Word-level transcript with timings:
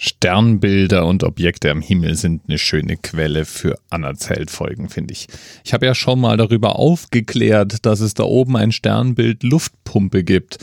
Sternbilder 0.00 1.04
und 1.06 1.24
Objekte 1.24 1.72
am 1.72 1.80
Himmel 1.80 2.14
sind 2.14 2.42
eine 2.46 2.56
schöne 2.56 2.96
Quelle 2.96 3.44
für 3.44 3.80
Anerzählt-Folgen, 3.90 4.88
finde 4.88 5.12
ich. 5.12 5.26
Ich 5.64 5.74
habe 5.74 5.86
ja 5.86 5.94
schon 5.94 6.20
mal 6.20 6.36
darüber 6.36 6.78
aufgeklärt, 6.78 7.84
dass 7.84 7.98
es 7.98 8.14
da 8.14 8.22
oben 8.22 8.56
ein 8.56 8.70
Sternbild 8.70 9.42
Luftpumpe 9.42 10.22
gibt. 10.22 10.58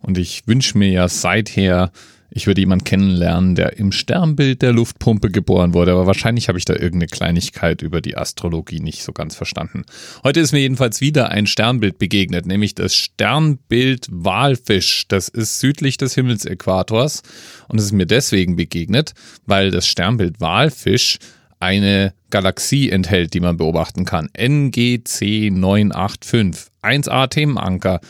Und 0.00 0.18
ich 0.18 0.46
wünsche 0.46 0.76
mir 0.76 0.90
ja 0.90 1.08
seither 1.08 1.92
ich 2.30 2.46
würde 2.46 2.60
jemanden 2.60 2.84
kennenlernen, 2.84 3.54
der 3.54 3.78
im 3.78 3.92
Sternbild 3.92 4.62
der 4.62 4.72
Luftpumpe 4.72 5.30
geboren 5.30 5.74
wurde, 5.74 5.92
aber 5.92 6.06
wahrscheinlich 6.06 6.48
habe 6.48 6.58
ich 6.58 6.64
da 6.64 6.72
irgendeine 6.72 7.06
Kleinigkeit 7.06 7.82
über 7.82 8.00
die 8.00 8.16
Astrologie 8.16 8.80
nicht 8.80 9.02
so 9.02 9.12
ganz 9.12 9.36
verstanden. 9.36 9.84
Heute 10.24 10.40
ist 10.40 10.52
mir 10.52 10.60
jedenfalls 10.60 11.00
wieder 11.00 11.30
ein 11.30 11.46
Sternbild 11.46 11.98
begegnet, 11.98 12.46
nämlich 12.46 12.74
das 12.74 12.96
Sternbild 12.96 14.08
Walfisch. 14.10 15.06
Das 15.08 15.28
ist 15.28 15.60
südlich 15.60 15.96
des 15.96 16.14
Himmelsäquators 16.14 17.22
und 17.68 17.78
es 17.78 17.86
ist 17.86 17.92
mir 17.92 18.06
deswegen 18.06 18.56
begegnet, 18.56 19.14
weil 19.46 19.70
das 19.70 19.86
Sternbild 19.86 20.40
Walfisch 20.40 21.18
eine 21.60 22.12
Galaxie 22.30 22.90
enthält, 22.90 23.32
die 23.32 23.40
man 23.40 23.56
beobachten 23.56 24.04
kann. 24.04 24.28
NGC 24.36 25.50
985. 25.50 26.72
1A 26.82 27.28
Themenanker 27.28 28.00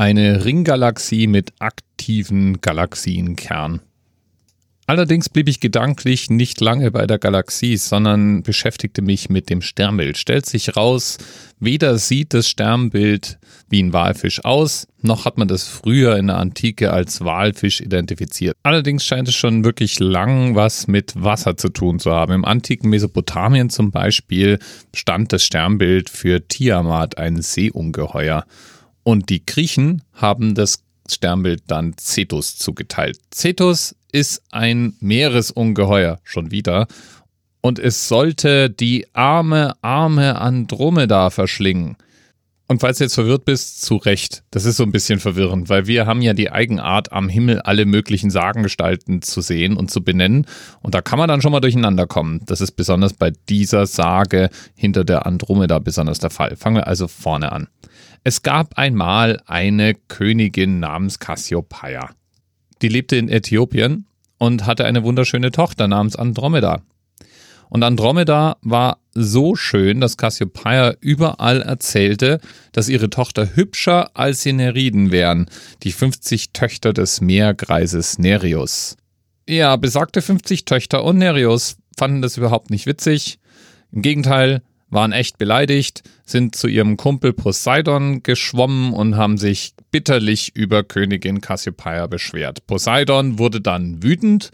eine 0.00 0.46
Ringgalaxie 0.46 1.26
mit 1.26 1.52
aktiven 1.58 2.62
Galaxienkern. 2.62 3.80
Allerdings 4.86 5.28
blieb 5.28 5.46
ich 5.46 5.60
gedanklich 5.60 6.30
nicht 6.30 6.62
lange 6.62 6.90
bei 6.90 7.06
der 7.06 7.18
Galaxie, 7.18 7.76
sondern 7.76 8.42
beschäftigte 8.42 9.02
mich 9.02 9.28
mit 9.28 9.50
dem 9.50 9.60
Sternbild. 9.60 10.16
Stellt 10.16 10.46
sich 10.46 10.74
raus, 10.74 11.18
weder 11.58 11.98
sieht 11.98 12.32
das 12.32 12.48
Sternbild 12.48 13.38
wie 13.68 13.82
ein 13.82 13.92
Walfisch 13.92 14.42
aus, 14.42 14.88
noch 15.02 15.26
hat 15.26 15.36
man 15.36 15.48
das 15.48 15.68
früher 15.68 16.16
in 16.16 16.28
der 16.28 16.38
Antike 16.38 16.94
als 16.94 17.22
Walfisch 17.22 17.82
identifiziert. 17.82 18.56
Allerdings 18.62 19.04
scheint 19.04 19.28
es 19.28 19.34
schon 19.34 19.64
wirklich 19.64 20.00
lang 20.00 20.54
was 20.54 20.86
mit 20.86 21.12
Wasser 21.22 21.58
zu 21.58 21.68
tun 21.68 21.98
zu 21.98 22.10
haben. 22.10 22.32
Im 22.32 22.46
antiken 22.46 22.88
Mesopotamien 22.88 23.68
zum 23.68 23.90
Beispiel 23.90 24.60
stand 24.96 25.34
das 25.34 25.44
Sternbild 25.44 26.08
für 26.08 26.48
Tiamat, 26.48 27.18
ein 27.18 27.42
Seeungeheuer. 27.42 28.46
Und 29.02 29.28
die 29.30 29.44
Griechen 29.44 30.02
haben 30.14 30.54
das 30.54 30.82
Sternbild 31.08 31.62
dann 31.66 31.94
Cetus 31.98 32.56
zugeteilt. 32.56 33.18
Cetus 33.32 33.96
ist 34.12 34.42
ein 34.50 34.94
Meeresungeheuer, 35.00 36.20
schon 36.24 36.50
wieder. 36.50 36.86
Und 37.60 37.78
es 37.78 38.08
sollte 38.08 38.70
die 38.70 39.06
arme, 39.12 39.74
arme 39.82 40.40
Andromeda 40.40 41.30
verschlingen. 41.30 41.96
Und 42.70 42.78
falls 42.78 42.98
du 42.98 43.04
jetzt 43.04 43.16
verwirrt 43.16 43.44
bist, 43.46 43.82
zu 43.82 43.96
Recht. 43.96 44.44
Das 44.52 44.64
ist 44.64 44.76
so 44.76 44.84
ein 44.84 44.92
bisschen 44.92 45.18
verwirrend, 45.18 45.68
weil 45.68 45.88
wir 45.88 46.06
haben 46.06 46.22
ja 46.22 46.34
die 46.34 46.52
Eigenart, 46.52 47.10
am 47.10 47.28
Himmel 47.28 47.60
alle 47.62 47.84
möglichen 47.84 48.30
Sagengestalten 48.30 49.22
zu 49.22 49.40
sehen 49.40 49.76
und 49.76 49.90
zu 49.90 50.04
benennen. 50.04 50.46
Und 50.80 50.94
da 50.94 51.02
kann 51.02 51.18
man 51.18 51.26
dann 51.26 51.42
schon 51.42 51.50
mal 51.50 51.58
durcheinander 51.58 52.06
kommen. 52.06 52.42
Das 52.46 52.60
ist 52.60 52.76
besonders 52.76 53.12
bei 53.12 53.32
dieser 53.48 53.86
Sage 53.86 54.50
hinter 54.76 55.02
der 55.02 55.26
Andromeda 55.26 55.80
besonders 55.80 56.20
der 56.20 56.30
Fall. 56.30 56.54
Fangen 56.54 56.76
wir 56.76 56.86
also 56.86 57.08
vorne 57.08 57.50
an. 57.50 57.66
Es 58.22 58.42
gab 58.42 58.78
einmal 58.78 59.42
eine 59.46 59.94
Königin 60.06 60.78
namens 60.78 61.18
Cassiopeia. 61.18 62.10
Die 62.82 62.88
lebte 62.88 63.16
in 63.16 63.28
Äthiopien 63.28 64.06
und 64.38 64.64
hatte 64.66 64.84
eine 64.84 65.02
wunderschöne 65.02 65.50
Tochter 65.50 65.88
namens 65.88 66.14
Andromeda. 66.14 66.82
Und 67.68 67.82
Andromeda 67.82 68.58
war 68.62 68.99
so 69.14 69.56
schön, 69.56 70.00
dass 70.00 70.16
Cassiopeia 70.16 70.94
überall 71.00 71.62
erzählte, 71.62 72.40
dass 72.72 72.88
ihre 72.88 73.10
Tochter 73.10 73.56
hübscher 73.56 74.10
als 74.14 74.42
die 74.42 74.52
Neriden 74.52 75.10
wären, 75.10 75.46
die 75.82 75.92
50 75.92 76.52
Töchter 76.52 76.92
des 76.92 77.20
Meergreises 77.20 78.18
Nereus. 78.18 78.96
Ja, 79.48 79.76
besagte 79.76 80.22
50 80.22 80.64
Töchter 80.64 81.04
und 81.04 81.18
Nereus 81.18 81.76
fanden 81.96 82.22
das 82.22 82.36
überhaupt 82.36 82.70
nicht 82.70 82.86
witzig. 82.86 83.38
Im 83.92 84.02
Gegenteil, 84.02 84.62
waren 84.90 85.12
echt 85.12 85.38
beleidigt, 85.38 86.02
sind 86.24 86.54
zu 86.54 86.68
ihrem 86.68 86.96
Kumpel 86.96 87.32
Poseidon 87.32 88.22
geschwommen 88.22 88.92
und 88.92 89.16
haben 89.16 89.38
sich 89.38 89.74
bitterlich 89.90 90.54
über 90.54 90.82
Königin 90.82 91.40
Cassiopeia 91.40 92.06
beschwert. 92.06 92.66
Poseidon 92.66 93.38
wurde 93.38 93.60
dann 93.60 94.02
wütend 94.02 94.50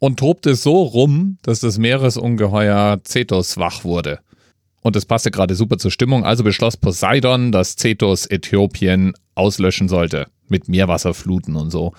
und 0.00 0.18
tobte 0.18 0.56
so 0.56 0.82
rum, 0.82 1.38
dass 1.42 1.60
das 1.60 1.78
Meeresungeheuer 1.78 3.00
Cetus 3.04 3.58
wach 3.58 3.84
wurde. 3.84 4.18
Und 4.82 4.96
es 4.96 5.04
passte 5.04 5.30
gerade 5.30 5.54
super 5.54 5.78
zur 5.78 5.90
Stimmung, 5.90 6.24
also 6.24 6.42
beschloss 6.42 6.76
Poseidon, 6.76 7.52
dass 7.52 7.76
Cetus 7.76 8.26
Äthiopien 8.26 9.12
auslöschen 9.34 9.88
sollte. 9.88 10.26
Mit 10.48 10.68
Meerwasserfluten 10.68 11.54
und 11.54 11.70
so. 11.70 11.92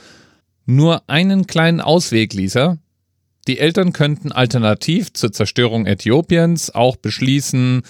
Nur 0.65 1.07
einen 1.07 1.47
kleinen 1.47 1.79
Ausweg 1.79 2.33
ließ 2.33 2.55
er. 2.55 2.79
Die 3.47 3.59
Eltern 3.59 3.93
könnten 3.93 4.31
alternativ 4.31 5.13
zur 5.13 5.31
Zerstörung 5.31 5.85
Äthiopiens 5.85 6.73
auch 6.73 6.95
beschließen, 6.95 7.83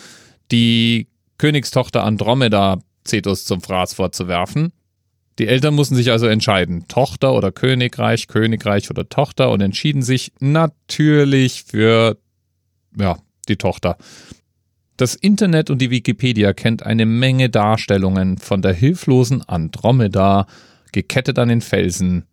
die 0.52 1.08
Königstochter 1.38 2.04
Andromeda 2.04 2.80
Cetus 3.08 3.46
zum 3.46 3.62
Fraß 3.62 3.94
vorzuwerfen. 3.94 4.74
Die 5.42 5.48
Eltern 5.48 5.74
mussten 5.74 5.96
sich 5.96 6.12
also 6.12 6.28
entscheiden, 6.28 6.88
Tochter 6.88 7.34
oder 7.34 7.52
Königreich, 7.52 8.28
Königreich 8.28 8.92
oder 8.92 9.10
Tochter 9.10 9.50
und 9.50 9.60
entschieden 9.60 10.04
sich 10.04 10.34
natürlich 10.40 11.64
für 11.64 12.20
ja, 12.96 13.18
die 13.48 13.56
Tochter. 13.56 13.98
Das 14.98 15.16
Internet 15.16 15.72
und 15.72 15.82
die 15.82 15.90
Wikipedia 15.90 16.54
kennt 16.54 16.86
eine 16.86 17.08
Menge 17.08 17.50
Darstellungen 17.50 18.38
von 18.38 18.62
der 18.62 18.74
hilflosen 18.74 19.42
Andromeda, 19.42 20.46
gekettet 20.92 21.40
an 21.40 21.50
den 21.50 21.62
Felsen. 21.62 22.28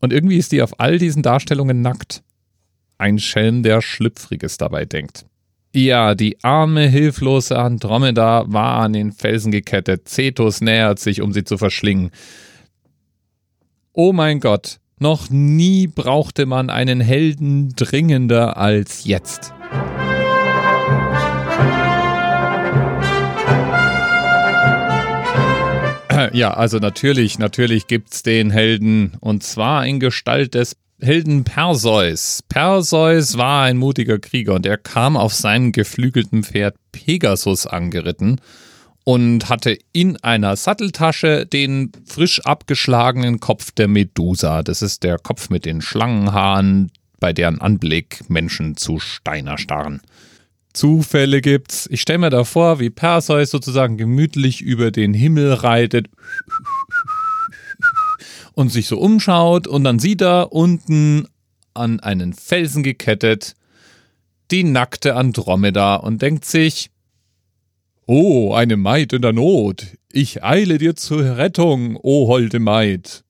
Und 0.00 0.12
irgendwie 0.12 0.38
ist 0.38 0.50
die 0.50 0.62
auf 0.62 0.80
all 0.80 0.98
diesen 0.98 1.22
Darstellungen 1.22 1.82
nackt. 1.82 2.24
Ein 2.98 3.20
Schelm, 3.20 3.62
der 3.62 3.80
Schlüpfriges 3.80 4.58
dabei 4.58 4.86
denkt. 4.86 5.24
Ja, 5.72 6.16
die 6.16 6.42
arme, 6.42 6.88
hilflose 6.88 7.56
Andromeda 7.56 8.42
war 8.48 8.80
an 8.80 8.92
den 8.92 9.12
Felsen 9.12 9.52
gekettet. 9.52 10.08
Cetus 10.08 10.60
nähert 10.60 10.98
sich, 10.98 11.22
um 11.22 11.32
sie 11.32 11.44
zu 11.44 11.58
verschlingen. 11.58 12.10
Oh 13.92 14.12
mein 14.12 14.40
Gott, 14.40 14.80
noch 14.98 15.30
nie 15.30 15.86
brauchte 15.86 16.44
man 16.44 16.70
einen 16.70 17.00
Helden 17.00 17.68
dringender 17.76 18.56
als 18.56 19.04
jetzt. 19.04 19.54
Ja, 26.32 26.52
also 26.52 26.78
natürlich, 26.78 27.38
natürlich 27.38 27.86
gibt's 27.86 28.22
den 28.22 28.50
Helden 28.50 29.16
und 29.20 29.42
zwar 29.42 29.86
in 29.86 30.00
Gestalt 30.00 30.54
des 30.54 30.76
Helden 31.02 31.44
Perseus. 31.44 32.42
Perseus 32.48 33.38
war 33.38 33.64
ein 33.64 33.78
mutiger 33.78 34.18
Krieger 34.18 34.54
und 34.54 34.66
er 34.66 34.76
kam 34.76 35.16
auf 35.16 35.32
seinem 35.32 35.72
geflügelten 35.72 36.44
Pferd 36.44 36.76
Pegasus 36.92 37.66
angeritten 37.66 38.40
und 39.04 39.48
hatte 39.48 39.78
in 39.92 40.18
einer 40.22 40.56
Satteltasche 40.56 41.46
den 41.46 41.90
frisch 42.04 42.40
abgeschlagenen 42.44 43.40
Kopf 43.40 43.70
der 43.70 43.88
Medusa. 43.88 44.62
Das 44.62 44.82
ist 44.82 45.02
der 45.02 45.18
Kopf 45.18 45.48
mit 45.48 45.64
den 45.64 45.80
Schlangenhaaren, 45.80 46.92
bei 47.18 47.32
deren 47.32 47.60
Anblick 47.62 48.28
Menschen 48.28 48.76
zu 48.76 48.98
Steiner 48.98 49.56
starren. 49.56 50.02
Zufälle 50.74 51.40
gibt's. 51.40 51.88
Ich 51.90 52.02
stelle 52.02 52.18
mir 52.18 52.30
da 52.30 52.44
vor, 52.44 52.78
wie 52.78 52.90
Perseus 52.90 53.50
sozusagen 53.50 53.96
gemütlich 53.96 54.60
über 54.60 54.90
den 54.90 55.14
Himmel 55.14 55.54
reitet 55.54 56.08
und 58.60 58.68
sich 58.70 58.86
so 58.86 58.98
umschaut 58.98 59.66
und 59.66 59.84
dann 59.84 59.98
sieht 59.98 60.22
er 60.22 60.52
unten 60.52 61.26
an 61.74 62.00
einen 62.00 62.32
Felsen 62.32 62.82
gekettet 62.82 63.56
die 64.50 64.64
nackte 64.64 65.14
Andromeda 65.14 65.96
und 65.96 66.22
denkt 66.22 66.44
sich, 66.44 66.90
Oh, 68.06 68.52
eine 68.54 68.76
Maid 68.76 69.12
in 69.12 69.22
der 69.22 69.32
Not, 69.32 69.86
ich 70.10 70.42
eile 70.42 70.78
dir 70.78 70.96
zur 70.96 71.36
Rettung, 71.36 71.96
o 72.02 72.26
holde 72.26 72.58
Maid. 72.58 73.22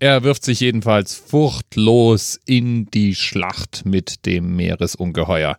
Er 0.00 0.24
wirft 0.24 0.44
sich 0.44 0.60
jedenfalls 0.60 1.14
furchtlos 1.14 2.40
in 2.44 2.86
die 2.86 3.14
Schlacht 3.14 3.86
mit 3.86 4.26
dem 4.26 4.56
Meeresungeheuer. 4.56 5.56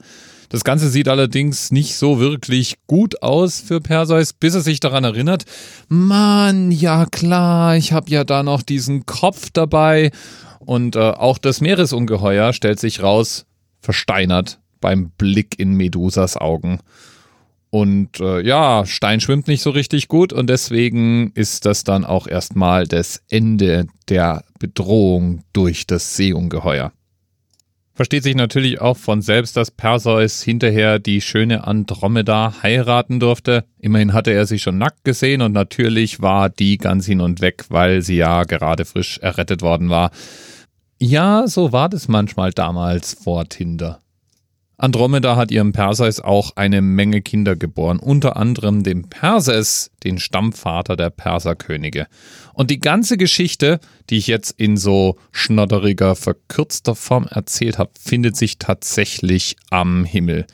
Das 0.49 0.63
Ganze 0.63 0.89
sieht 0.89 1.09
allerdings 1.09 1.71
nicht 1.71 1.95
so 1.95 2.19
wirklich 2.19 2.75
gut 2.87 3.21
aus 3.21 3.59
für 3.59 3.81
Perseus, 3.81 4.31
bis 4.33 4.55
er 4.55 4.61
sich 4.61 4.79
daran 4.79 5.03
erinnert, 5.03 5.43
Mann, 5.89 6.71
ja 6.71 7.05
klar, 7.05 7.75
ich 7.75 7.91
habe 7.91 8.09
ja 8.09 8.23
da 8.23 8.43
noch 8.43 8.61
diesen 8.61 9.05
Kopf 9.05 9.49
dabei. 9.51 10.11
Und 10.59 10.95
äh, 10.95 10.99
auch 10.99 11.37
das 11.37 11.61
Meeresungeheuer 11.61 12.53
stellt 12.53 12.79
sich 12.79 13.01
raus, 13.01 13.45
versteinert 13.81 14.59
beim 14.79 15.11
Blick 15.11 15.59
in 15.59 15.73
Medusas 15.73 16.37
Augen. 16.37 16.79
Und 17.69 18.19
äh, 18.21 18.41
ja, 18.41 18.85
Stein 18.85 19.19
schwimmt 19.19 19.47
nicht 19.47 19.61
so 19.61 19.71
richtig 19.71 20.07
gut 20.07 20.31
und 20.31 20.49
deswegen 20.49 21.31
ist 21.33 21.65
das 21.65 21.83
dann 21.83 22.05
auch 22.05 22.27
erstmal 22.27 22.87
das 22.87 23.21
Ende 23.29 23.87
der 24.07 24.43
Bedrohung 24.59 25.43
durch 25.51 25.85
das 25.85 26.15
Seeungeheuer. 26.15 26.91
Versteht 27.97 28.21
sich 28.21 28.35
natürlich 28.35 28.79
auch 28.79 28.95
von 28.95 29.23
selbst, 29.23 29.57
dass 29.57 29.71
Perseus 29.71 30.43
hinterher 30.43 30.99
die 30.99 31.19
schöne 31.19 31.65
Andromeda 31.65 32.61
heiraten 32.61 33.19
durfte. 33.19 33.63
Immerhin 33.79 34.13
hatte 34.13 34.31
er 34.31 34.45
sie 34.45 34.59
schon 34.59 34.77
nackt 34.77 35.03
gesehen 35.03 35.41
und 35.41 35.51
natürlich 35.51 36.21
war 36.21 36.49
die 36.49 36.77
ganz 36.77 37.07
hin 37.07 37.21
und 37.21 37.41
weg, 37.41 37.65
weil 37.69 38.03
sie 38.03 38.17
ja 38.17 38.43
gerade 38.43 38.85
frisch 38.85 39.17
errettet 39.17 39.63
worden 39.63 39.89
war. 39.89 40.11
Ja, 40.99 41.47
so 41.47 41.71
war 41.71 41.89
das 41.89 42.07
manchmal 42.07 42.51
damals 42.51 43.15
vor 43.15 43.49
Tinder. 43.49 43.99
Andromeda 44.79 45.35
hat 45.35 45.49
ihrem 45.49 45.73
Perseus 45.73 46.19
auch 46.19 46.51
eine 46.55 46.83
Menge 46.83 47.23
Kinder 47.23 47.55
geboren, 47.55 47.97
unter 47.97 48.37
anderem 48.37 48.83
dem 48.83 49.09
Perses, 49.09 49.89
den 50.03 50.19
Stammvater 50.19 50.95
der 50.95 51.09
Perserkönige. 51.09 52.05
Und 52.53 52.69
die 52.69 52.79
ganze 52.79 53.17
Geschichte, 53.17 53.79
die 54.11 54.17
ich 54.17 54.27
jetzt 54.27 54.51
in 54.51 54.77
so 54.77 55.17
schnodderiger, 55.31 56.15
verkürzter 56.15 56.93
Form 56.93 57.25
erzählt 57.27 57.79
habe, 57.79 57.89
findet 57.99 58.37
sich 58.37 58.59
tatsächlich 58.59 59.55
am 59.71 60.05
Himmel. 60.05 60.45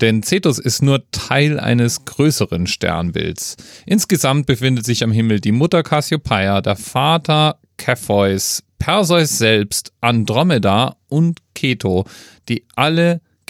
Denn 0.00 0.22
Cetus 0.22 0.60
ist 0.60 0.82
nur 0.82 1.02
Teil 1.10 1.58
eines 1.58 2.04
größeren 2.04 2.68
Sternbilds. 2.68 3.56
Insgesamt 3.84 4.46
befindet 4.46 4.84
sich 4.84 5.02
am 5.02 5.10
Himmel 5.10 5.40
die 5.40 5.52
Mutter 5.52 5.82
Cassiopeia, 5.82 6.60
der 6.60 6.76
Vater 6.76 7.58
Cepheus, 7.80 8.62
Perseus 8.78 9.38
selbst, 9.38 9.92
Andromeda 10.00 10.96
und 11.08 11.40
Keto, 11.54 12.04
die 12.48 12.64
alle 12.76 13.20